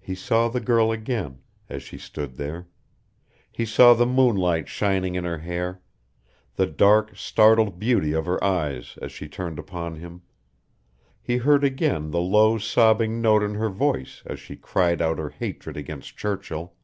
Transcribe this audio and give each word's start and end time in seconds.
He 0.00 0.16
saw 0.16 0.48
the 0.48 0.58
girl 0.58 0.90
again, 0.90 1.42
as 1.68 1.84
she 1.84 1.96
stood 1.96 2.34
there; 2.34 2.66
he 3.52 3.64
saw 3.64 3.94
the 3.94 4.04
moonlight 4.04 4.68
shining 4.68 5.14
in 5.14 5.22
her 5.22 5.38
hair, 5.38 5.80
the 6.56 6.66
dark, 6.66 7.14
startled 7.16 7.78
beauty 7.78 8.12
of 8.12 8.26
her 8.26 8.42
eyes 8.42 8.98
as 9.00 9.12
she 9.12 9.28
turned 9.28 9.60
upon 9.60 9.94
him; 9.94 10.22
he 11.22 11.36
heard 11.36 11.62
again 11.62 12.10
the 12.10 12.18
low 12.18 12.58
sobbing 12.58 13.20
note 13.22 13.44
in 13.44 13.54
her 13.54 13.70
voice 13.70 14.24
as 14.26 14.40
she 14.40 14.56
cried 14.56 15.00
out 15.00 15.18
her 15.20 15.30
hatred 15.30 15.76
against 15.76 16.16
Churchill. 16.16 16.74